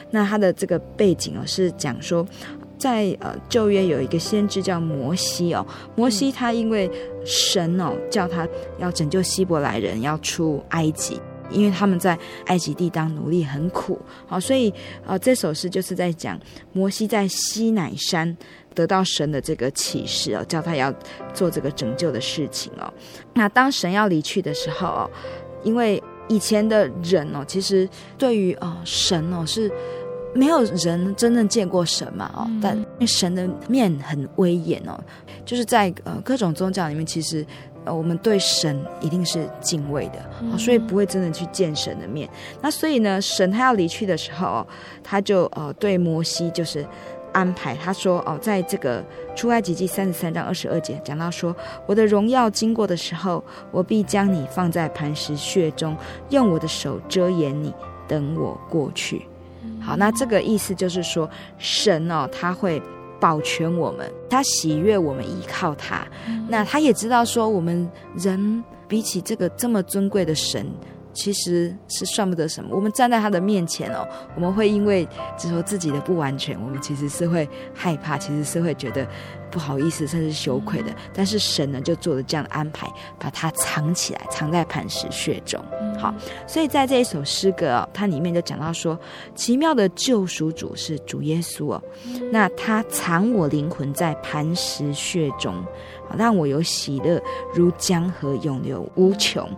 [0.09, 2.25] 那它的这个背景哦，是讲说，
[2.85, 5.67] 在呃旧约有一个先知叫摩西哦，
[5.97, 6.91] 摩西他因为
[7.25, 8.47] 神哦叫他
[8.79, 11.19] 要拯救希伯来人，要出埃及。
[11.51, 14.73] 因为他们在埃及地当奴隶很苦，好，所以
[15.07, 16.41] 呃，这首诗就是在讲
[16.73, 18.35] 摩西在西乃山
[18.75, 20.93] 得到神的这个启示哦，叫他要
[21.35, 22.93] 做这个拯救的事情哦。
[23.35, 25.11] 那当神要离去的时候哦，
[25.63, 29.71] 因为以前的人哦，其实对于哦神哦是
[30.35, 34.99] 没有人真正见过神嘛哦，但神的面很威严哦，
[35.45, 37.47] 就是在呃各种宗教里面其实。
[37.87, 42.27] 呃，我们对神一定是敬畏的，嗯，所以不会真的去见神的面。
[42.63, 44.67] 那所以呢，神他要离去的时候，
[45.03, 46.83] 他就呃对摩西就是
[47.35, 49.05] 安排，他说哦，在这个
[49.37, 51.55] 出埃及记三十三章二十二节讲到说，
[51.85, 55.95] 我的荣耀经过的时候，我必将你放在磐石穴中，
[56.31, 57.71] 用我的手遮掩你，
[58.09, 59.27] 等我过去。
[59.85, 61.29] 好，那这个意思就是说，
[61.59, 62.81] 神哦，他会。
[63.21, 66.07] 保全我们，他喜悦我们依靠他。
[66.29, 70.67] 嗯、那他也知道说，我们人比起这个这么尊贵的神，
[71.15, 72.71] 其实是算不得什么。
[72.75, 75.09] 我们站在他的面前哦，我们会因为
[75.39, 79.07] 只说自己的不完全，我们其实是会害怕，其实是会觉得。
[79.51, 80.93] 不好意思，甚至羞愧的。
[81.13, 85.65] 但是神呢，就做了这样的安排，把它藏起来，藏在磐石穴中。
[85.97, 86.13] 好，
[86.45, 88.99] 所以在这一首诗歌哦，它里面就讲到说，
[89.37, 91.81] 奇妙的救赎主是主耶稣哦。
[92.33, 95.55] 那他藏我灵魂在磐石穴中，
[96.19, 97.23] 让我有喜乐
[97.55, 99.49] 如江河永流无穷。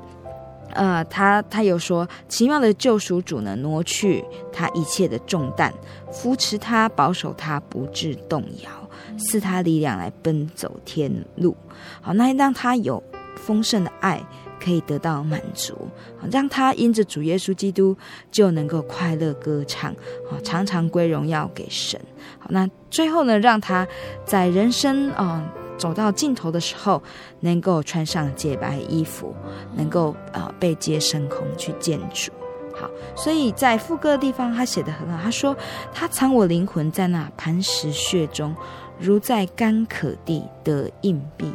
[0.76, 5.72] 呃，他他有说，奇妙的救赎主呢，挪去他一切的重担，
[6.12, 8.70] 扶持他，保守他，不致动摇。
[9.18, 11.56] 赐他力量来奔走天路，
[12.02, 13.02] 好，那让他有
[13.34, 14.22] 丰盛的爱
[14.62, 15.74] 可以得到满足，
[16.20, 17.96] 好，让他因着主耶稣基督
[18.30, 19.94] 就能够快乐歌唱，
[20.30, 21.98] 好，常常归荣耀给神，
[22.38, 23.86] 好，那最后呢，让他
[24.26, 25.42] 在人生啊、
[25.78, 27.02] 走到尽头的时候，
[27.40, 29.34] 能够穿上洁白衣服，
[29.74, 32.30] 能够啊、呃、被接升空去见主。
[32.74, 35.56] 好，所以在副歌的地方他写得很好，他说
[35.92, 38.54] 他藏我灵魂在那磐石穴中。
[38.98, 41.52] 如在干渴地得硬币，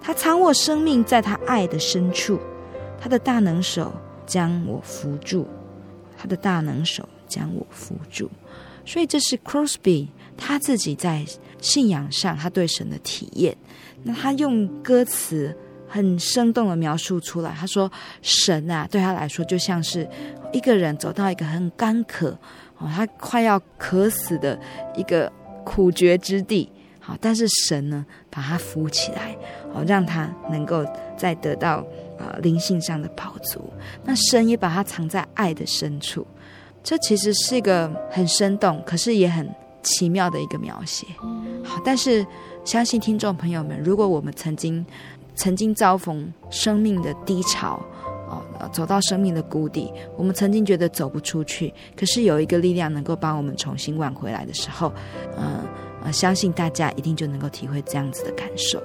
[0.00, 2.38] 他藏我生命在他爱的深处，
[3.00, 3.92] 他的大能手
[4.24, 5.48] 将我扶住，
[6.16, 8.30] 他的大能手将我扶住。
[8.84, 10.06] 所以这是 Crosby
[10.36, 11.24] 他自己在
[11.60, 13.56] 信仰上他对神的体验。
[14.02, 15.56] 那他用歌词
[15.88, 17.90] 很生动的描述出来，他说
[18.22, 20.08] 神啊，对他来说就像是
[20.52, 22.38] 一个人走到一个很干渴
[22.78, 24.58] 哦，他快要渴死的
[24.94, 25.32] 一个
[25.64, 26.70] 苦绝之地。
[27.00, 29.36] 好，但是神呢，把他扶起来，
[29.72, 30.84] 好，让他能够
[31.16, 31.86] 再得到
[32.18, 33.72] 呃灵性上的饱足。
[34.04, 36.26] 那神也把他藏在爱的深处，
[36.82, 39.48] 这其实是一个很生动，可是也很
[39.86, 41.06] 奇妙的一个描写。
[41.64, 42.26] 好，但是
[42.64, 44.84] 相信听众朋友们，如果我们曾经
[45.34, 47.80] 曾经遭逢生命的低潮，
[48.28, 54.92] 哦，走到生命的谷底，我们曾经觉得走不出去，可是有一个力量能够帮我们重新挽回来的时候，
[55.38, 55.64] 嗯。
[56.12, 58.80] 相信大家一定就能够体会这样子的感受。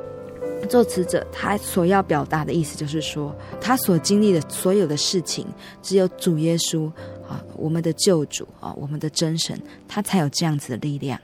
[0.68, 5.46] 作词者他所要表达的意思就是说，他所经历的所有的事情，
[5.84, 6.92] 只有主耶稣
[7.32, 9.58] 啊，我们的救主啊，我们的真神，
[9.88, 11.20] 他才有这样子的力量。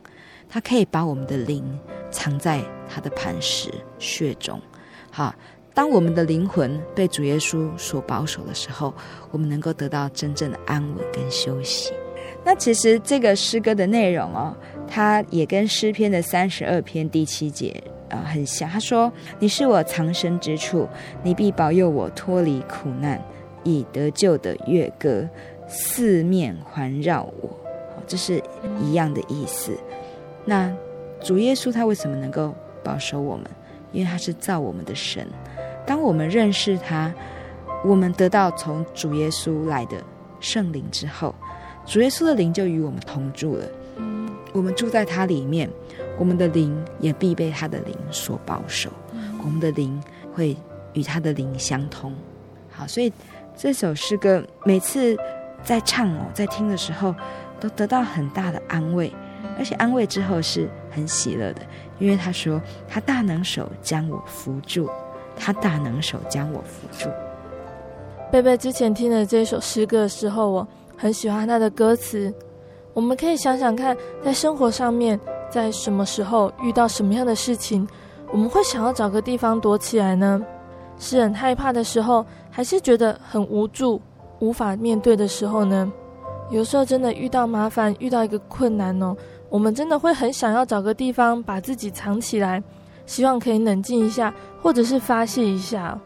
[0.50, 1.64] 他可以把我们的灵
[2.10, 4.60] 藏在他的磐石穴中。
[5.12, 5.36] 好，
[5.74, 8.94] 当我们的灵魂被主耶稣所保守的时候，
[9.32, 11.92] 我们能够得到真正的安稳跟休息。
[12.46, 14.56] 那其实这个诗歌的内容哦。
[14.90, 18.70] 他也跟诗篇的三十二篇第七节啊、很像。
[18.70, 20.88] 他说：“你是我藏身之处，
[21.22, 23.22] 你必保佑我脱离苦难，
[23.66, 25.28] 以得救的乐歌
[25.68, 27.50] 四面环绕我。”
[28.08, 28.42] 这是
[28.80, 29.78] 一样的意思。
[30.46, 30.74] 那
[31.22, 33.46] 主耶稣他为什么能够保守我们？
[33.92, 35.28] 因为他是造我们的神。
[35.86, 37.14] 当我们认识他，
[37.84, 39.98] 我们得到从主耶稣来的
[40.40, 41.36] 圣灵之后，
[41.86, 43.66] 主耶稣的灵就与我们同住了。
[44.54, 45.70] 我们住在他里面，
[46.18, 48.90] 我们的灵也必被他的灵所保守。
[49.44, 50.02] 我们的灵
[50.34, 50.56] 会
[50.94, 52.14] 与他的灵相通。
[52.70, 53.12] 好，所以
[53.56, 55.18] 这首诗歌每次
[55.68, 57.14] 在唱哦，在听的时候，
[57.60, 59.14] 都得到很大的安慰，
[59.60, 61.62] 而且安慰之后是很喜乐的，
[62.00, 64.90] 因为他说他大能手将我扶住，
[65.36, 67.10] 他大能手将我扶住。
[68.32, 70.66] 贝贝之前听了这首诗歌的时候，我
[70.96, 72.34] 很喜欢他的歌词。
[72.94, 75.20] 我们可以想想看，在生活上面，
[75.52, 77.86] 在什么时候遇到什么样的事情，
[78.32, 80.42] 我们会想要找个地方躲起来呢？
[80.98, 84.02] 是很害怕的时候，还是觉得很无助、
[84.40, 85.92] 无法面对的时候呢？
[86.50, 89.16] 有时候真的遇到麻烦，遇到一个困难哦，
[89.50, 92.64] 我们真的会很想要找个地方把自己藏起来，
[93.06, 96.00] 希望可以冷静一下，或者是发泄一下。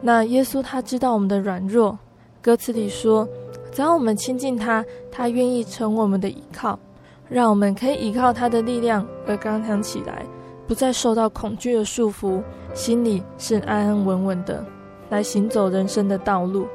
[0.00, 1.96] 那耶稣他知道我们的软弱，
[2.42, 3.28] 歌词里说，
[3.70, 6.76] 只要我们亲近他，他愿意成为我们的依靠，
[7.28, 10.24] 让我们可以依靠他的力量而刚强起来，
[10.66, 12.42] 不再受到恐惧的束缚，
[12.74, 14.64] 心里是安安稳稳的，
[15.08, 16.66] 来行走人生的道路。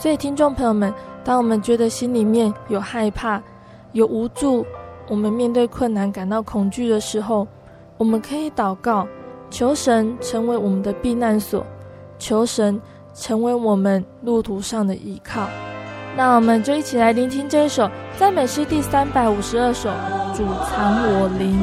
[0.00, 0.94] 所以，听众朋友们，
[1.24, 3.42] 当我们觉得心里面有害怕、
[3.92, 4.64] 有无助，
[5.08, 7.46] 我们面对困难感到恐惧的时候，
[7.96, 9.06] 我们可以祷告，
[9.50, 11.66] 求神成为我们的避难所。
[12.16, 12.80] 求神
[13.12, 15.48] 成为我们路途上的依靠，
[16.16, 19.88] 那我们就一起来聆听这一首赞美诗第三百五十二首
[20.36, 21.58] 《主藏我灵》。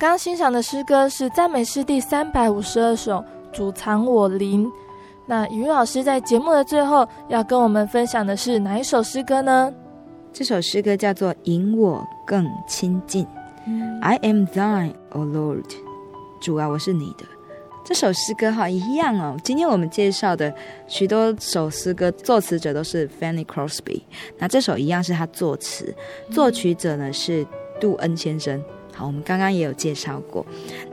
[0.00, 3.16] 刚刚欣赏的诗歌是赞美诗第三百五十二首
[3.52, 4.66] 《主藏我灵》。
[5.26, 9.70] 那雨老师在节目的最后要跟我们分享的是哪一首诗歌呢？
[10.32, 13.26] 这首诗歌叫做《引我更亲近》。
[13.66, 15.70] 嗯，I am thine, O Lord。
[16.40, 17.26] 主啊，我是你的。
[17.84, 19.36] 这首诗歌哈一样哦。
[19.44, 20.50] 今天我们介绍的
[20.88, 24.00] 许多首诗歌作词者都是 Fanny Crosby。
[24.38, 25.94] 那这首一样是他作词，
[26.30, 27.46] 作曲者呢是
[27.78, 28.58] 杜恩先生。
[29.06, 30.44] 我们刚刚也有介绍过。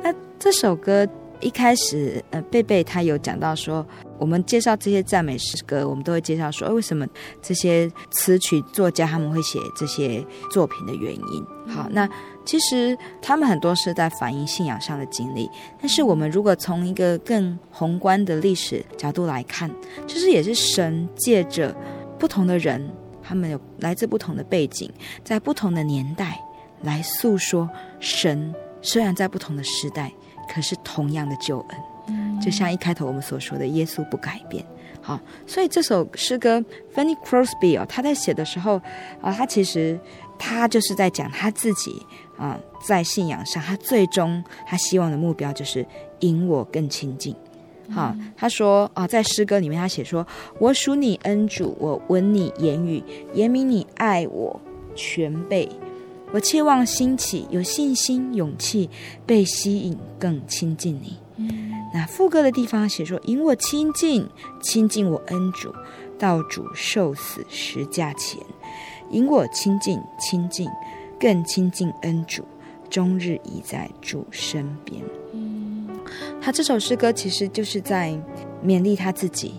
[0.04, 1.08] 那这首歌
[1.40, 3.86] 一开始，呃，贝贝他有讲到说，
[4.18, 7.06] 我们介绍这些赞美诗歌，我们都会介绍说，为什么
[7.42, 11.46] 这些词曲作家他们会写这些作品的原因。
[11.68, 12.10] 好，那
[12.44, 15.48] 其实他们很多是在反映信仰上的经历，
[15.80, 19.70] 但是我们如果从一个更宏观的历史角度来看，
[20.08, 21.76] 就是也是神借着
[22.18, 22.90] 不同的人，
[23.22, 24.92] 他们有来自不同的背景，
[25.24, 26.42] 在不同的年代
[26.82, 27.70] 来诉说
[28.00, 30.12] 神，虽然在不同的时代，
[30.50, 32.40] 可是同样的救恩。
[32.42, 34.66] 就像一开头我们所说的，耶稣不改变。
[35.02, 36.64] 好，所以这首诗歌
[36.94, 38.82] ，Fanny Crosby 哦，他在写的时候
[39.22, 40.00] 啊，他其实
[40.38, 42.02] 他就是在讲他自己
[42.38, 45.86] 啊，在信仰上，他最终他希望的目标就是
[46.20, 47.36] 引我更亲近。
[47.90, 50.26] 好，他说啊，在诗歌里面他写说
[50.60, 53.04] ：“我属你恩主，我闻你言语，
[53.34, 54.60] 言明你爱我
[54.94, 55.70] 全备。
[56.34, 58.90] 我切望兴起，有信心、勇气，
[59.26, 61.18] 被吸引，更亲近你。”
[61.94, 64.28] 那副歌的地方写说：“引我亲近，
[64.62, 65.74] 亲近我恩主，
[66.20, 68.40] 到主受死十架前；
[69.10, 70.70] 引我亲近，亲近，
[71.20, 72.44] 更亲近恩主，
[72.90, 75.02] 终日倚在主身边。”
[76.42, 78.18] 他这首诗歌其实就是在
[78.64, 79.56] 勉励他自己，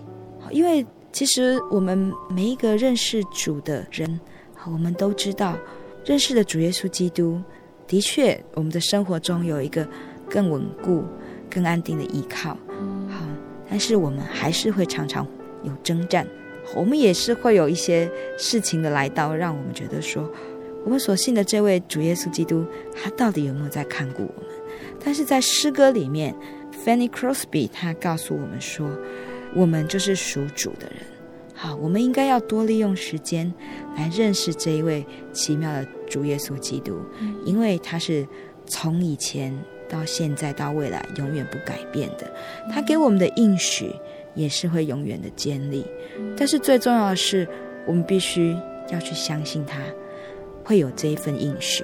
[0.50, 4.20] 因为其实我们每一个认识主的人，
[4.66, 5.56] 我们都知道，
[6.08, 7.38] 认识的主耶稣基督，
[7.86, 9.86] 的确，我们的生活中有一个
[10.28, 11.04] 更稳固。
[11.50, 12.50] 更安定的依靠，
[13.08, 13.26] 好，
[13.70, 15.26] 但是我们还是会常常
[15.64, 16.26] 有征战，
[16.74, 18.06] 我们也是会有一些
[18.36, 20.30] 事情的来到，让我们觉得说，
[20.84, 24.50] 我们所信的这位主耶稣基督，他到底有没有在看顾我们？
[25.02, 26.34] 但是在诗歌里面
[26.84, 28.86] ，Fanny Crosby 他告诉我们说，
[29.54, 31.00] 我们就是属主的人，
[31.58, 33.52] 好，我们应该要多利用时间
[33.96, 36.96] 来认识这一位奇妙的主耶稣基督，
[37.44, 38.26] 因为他是
[38.66, 39.52] 从以前。
[39.90, 42.30] 到现在到未来永远不改变的，
[42.70, 43.90] 他给我们的应许
[44.34, 45.82] 也是会永远的坚立。
[46.36, 47.48] 但是最重要的是，
[47.86, 48.54] 我们必须
[48.92, 49.80] 要去相信他
[50.62, 51.82] 会有这一份应许。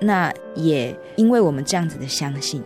[0.00, 2.60] 那也因为我们这样子的相信，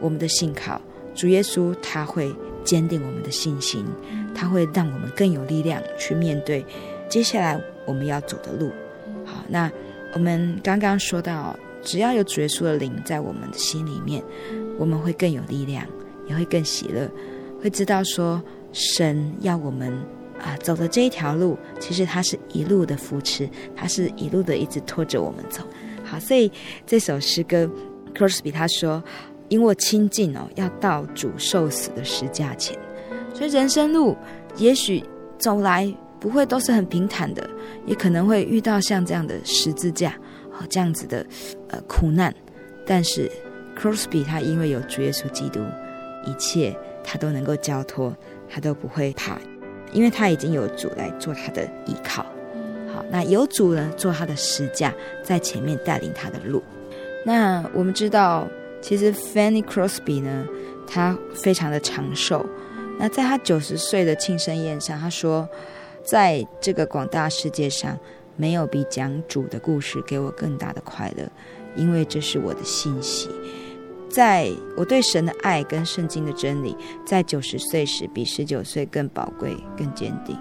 [0.00, 0.82] 我们的信靠
[1.14, 2.34] 主耶稣，他会
[2.64, 3.84] 坚定我们的信心，
[4.34, 6.64] 他会让我们更有力量去面对
[7.08, 8.70] 接下来我们要走的路。
[9.24, 9.70] 好，那
[10.14, 11.58] 我们刚刚说到。
[11.80, 14.20] 只要有主耶稣的灵在我们的心里面，
[14.78, 15.86] 我们会更有力量，
[16.26, 17.08] 也会更喜乐，
[17.62, 18.42] 会知道说
[18.72, 19.96] 神要我们
[20.40, 25.62] 啊走的这一条路，其实它是一路的扶持，它是一路的一直拖着我们走。
[26.04, 26.50] 好，所以
[26.84, 27.70] 这首诗歌
[28.12, 29.02] ，Crosby 他说
[29.48, 32.78] ：“引我亲近哦，要到主受死的十架前。”
[33.34, 34.16] 所以人生路
[34.56, 35.04] 也许
[35.38, 37.48] 走来不会都是很平坦的，
[37.86, 40.14] 也可能会遇到像这样的十字架。
[40.68, 41.24] 这样子的
[41.68, 42.34] 呃苦难，
[42.84, 43.30] 但是
[43.78, 45.60] Crosby 他因为有主耶稣基督，
[46.24, 48.12] 一切他都能够交托，
[48.48, 49.38] 他都不会怕，
[49.92, 52.26] 因为他已经有主来做他的依靠。
[52.92, 54.92] 好，那有主呢做他的十架，
[55.22, 56.60] 在前面带领他的路。
[57.24, 58.48] 那我们知道，
[58.80, 60.46] 其实 Fanny Crosby 呢，
[60.86, 62.44] 他非常的长寿。
[62.98, 65.48] 那在他九十岁的庆生宴上，他说，
[66.02, 67.98] 在这个广大世界上。
[68.40, 71.28] 没有比讲主的故事给我更大的快乐，
[71.74, 73.28] 因为这是我的信息。
[74.08, 80.38] 在我对神的爱跟圣经的真理，在九十岁时比十九岁更宝贵、更坚定。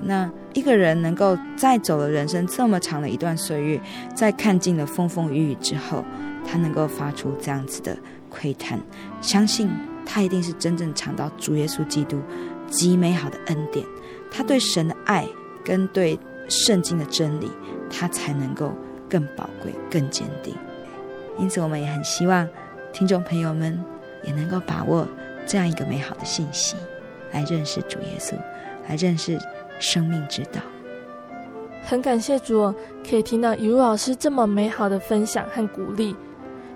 [0.00, 3.80] 那一个人能够在走了人生这么长的一段岁月，
[4.14, 6.04] 在看尽了风风雨雨之后，
[6.46, 7.96] 他能够发出这样子的
[8.30, 8.80] 窥探，
[9.20, 9.70] 相信
[10.04, 12.20] 他一定是真正尝到主耶稣基督
[12.68, 13.84] 极美好的恩典。
[14.30, 15.26] 他对神的爱
[15.64, 16.18] 跟对。
[16.48, 17.50] 圣经的真理，
[17.88, 18.72] 他才能够
[19.08, 20.52] 更宝贵、更坚定。
[21.38, 22.46] 因此，我们也很希望
[22.92, 23.82] 听众朋友们
[24.24, 25.06] 也能够把握
[25.46, 26.76] 这样一个美好的信息，
[27.30, 28.34] 来认识主耶稣，
[28.88, 29.38] 来认识
[29.78, 30.60] 生命之道。
[31.84, 32.74] 很感谢主，
[33.08, 36.14] 可以听到以如老师这么美好的分享和鼓励。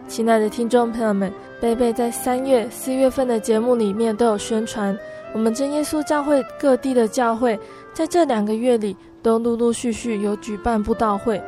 [0.08, 4.96] 亲爱的听众朋友们，贝贝在三月、四月份的节目里面都有宣传，
[5.32, 7.58] 我们真耶稣教会各地的教会
[7.92, 8.96] 在这两个月里。
[9.22, 11.42] 都陆陆续续有举办布道会，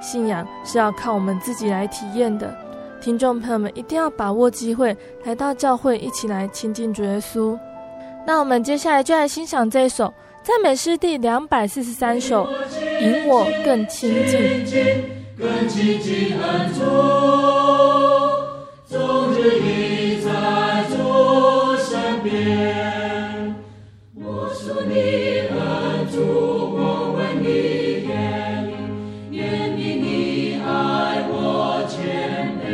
[0.00, 2.56] 信仰是要靠我们自己来体验的。
[3.02, 7.54] 听众朋友们一定要把握机会，来到教会一起来亲近主耶稣。
[8.26, 10.10] 那我们接下来就来欣赏这首
[10.42, 12.48] 赞美诗第两百四十三首，
[13.02, 15.17] 引我更亲近。
[15.38, 16.84] 根基紧恩重
[18.84, 20.32] 纵日已在
[20.98, 23.54] 我身边。
[24.16, 24.94] 我稣你
[25.46, 26.16] 恩主
[26.74, 27.46] 我问你
[28.08, 32.66] 愿意愿你你爱我千倍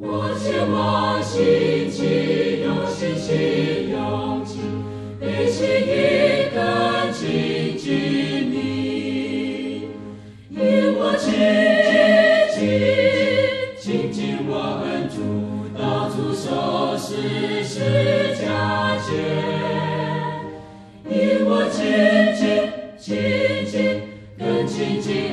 [0.00, 1.71] 我牵挂心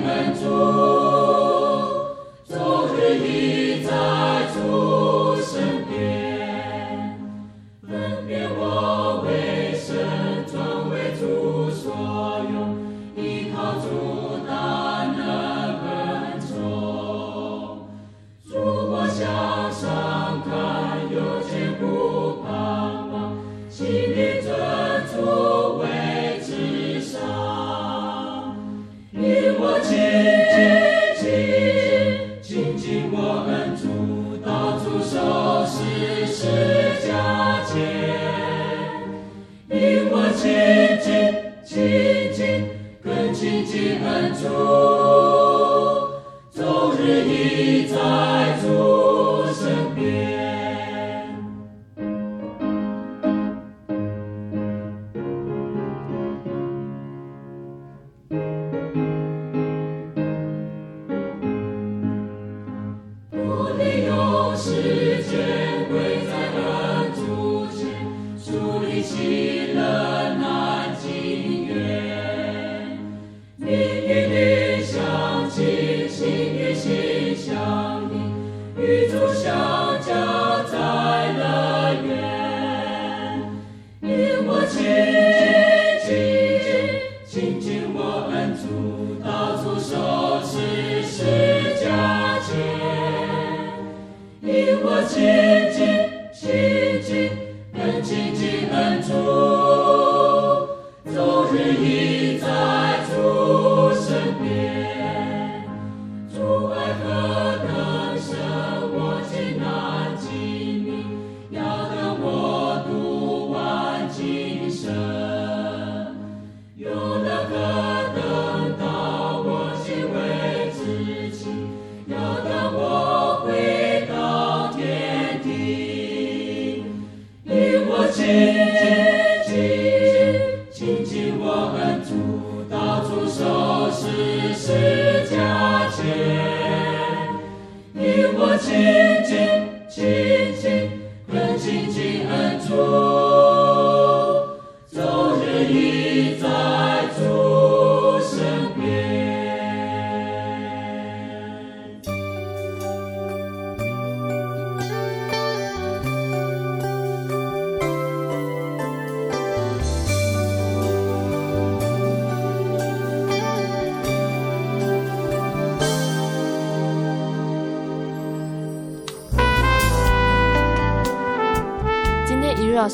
[0.09, 0.98] 亲近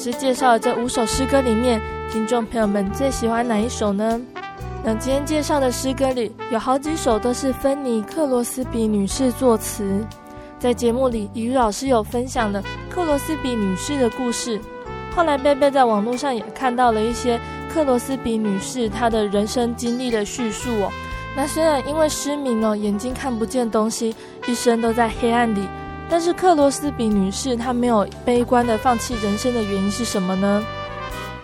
[0.05, 1.81] 师介绍的这五首诗歌里面，
[2.11, 4.21] 听众朋友们最喜欢哪一首呢？
[4.83, 10.05] 那今天介绍的诗歌里有好几首都是芬妮·克罗斯比女士作词。
[10.59, 14.61] 在节目里，怡如老师有分享了克罗斯比女士的故事。
[15.15, 17.41] 后来贝贝在网络上也看到了一些
[17.73, 20.91] 克罗斯比女士她的人生经历的叙述哦。
[21.35, 25.67] 那虽然因为失明哦，眼睛看不见东西，一生都在黑暗里。
[26.09, 30.63] 但是克罗斯比女士她没有悲观的放弃人生的原因是什么呢？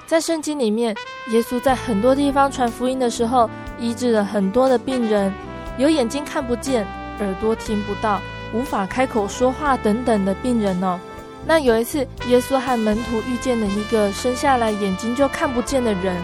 [0.05, 0.95] 在圣经里面，
[1.31, 3.49] 耶稣在很多地方传福音的时候，
[3.79, 5.33] 医治了很多的病人，
[5.77, 6.85] 有眼睛看不见、
[7.19, 8.21] 耳朵听不到、
[8.53, 10.99] 无法开口说话等等的病人哦。
[11.45, 16.15] 那有一次，耶稣和门徒遇见了一个生下来眼睛就看不见的人，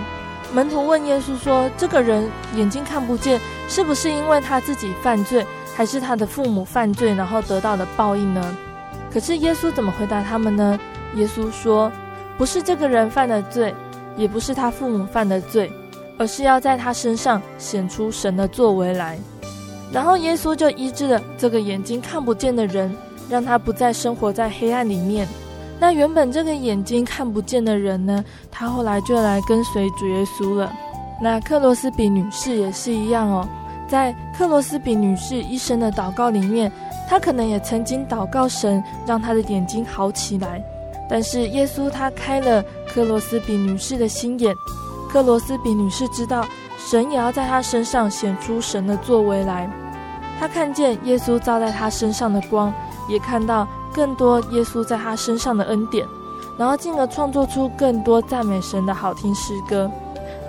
[0.54, 5.44] 门徒问耶稣说：“这个人眼睛看不见，是不是因为他自己犯罪？”
[5.78, 8.58] 还是他的父母犯罪，然后得到的报应呢？
[9.14, 10.80] 可是耶稣怎么回答他们呢？
[11.14, 11.92] 耶稣说
[12.36, 13.76] ：“不是这个人犯的罪，
[14.16, 15.72] 也不是他父母犯的罪，
[16.18, 19.20] 而是要在他身上显出神的作为来。”
[19.94, 22.92] 然后耶稣就医治了这个眼睛看不见的人，
[23.30, 25.28] 让他不再生活在黑暗里面。
[25.80, 30.74] 那原本这个眼睛看不见的人呢，他后来就来跟随主耶稣了。
[31.22, 33.48] 那克罗斯比女士也是一样哦。
[33.88, 36.72] 在克罗斯比女士一生的祷告里面，
[37.08, 40.62] 她可能也曾经祷告神，让她的眼睛好起来。
[41.10, 42.62] 但是耶稣他开了
[42.94, 44.54] 克罗斯比女士的心眼，
[45.10, 46.46] 克罗斯比女士知道
[46.78, 49.70] 神也要在她身上显出神的作为来。
[50.38, 52.74] 她看见耶稣照在她身上的光，
[53.08, 56.06] 也看到更多耶稣在她身上的恩典，
[56.58, 59.90] 然后进而创作出更多赞美神的好听诗歌。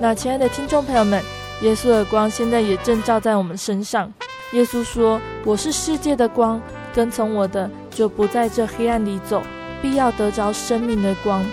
[0.01, 1.23] 那亲爱的听众朋友们。
[1.63, 4.13] 耶稣的光现在也正照在我们身上。
[4.53, 6.61] 耶稣说：“我是世界的光，
[6.95, 9.43] 跟从我的就不在这黑暗里走，
[9.83, 11.45] 必要得着生命的光。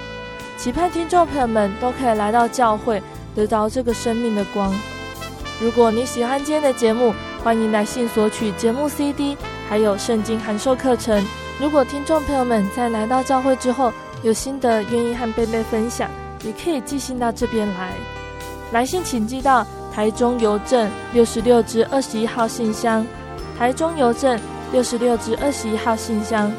[0.58, 3.02] 期盼听众朋友们都可以来到教会，
[3.36, 4.74] 得到这个生命的光。
[5.60, 9.36] 如果你喜欢今天的节目，欢迎来信索取节目 CD，
[9.68, 11.26] 还有圣经函授课程。
[11.60, 13.92] 如果听众朋友们在来到教会之后
[14.22, 16.10] 有心得，愿意和贝贝分享，
[16.44, 17.92] 也可以寄信到这边来。
[18.72, 19.66] 来信请寄到
[19.96, 23.08] 台中邮政六十六支二十一号信箱，
[23.58, 24.38] 台中邮政
[24.74, 26.52] 六十六支二十一号信箱，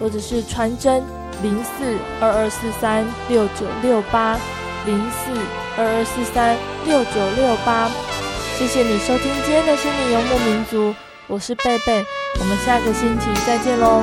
[0.00, 1.00] 或者是传真。
[1.42, 4.36] 零四二二四三六九六八，
[4.84, 5.30] 零四
[5.78, 7.88] 二二四三六九六八。
[8.58, 10.94] 谢谢你收听今天的心灵游牧民族，
[11.28, 12.04] 我是贝贝，
[12.40, 14.02] 我们下个星期再见喽。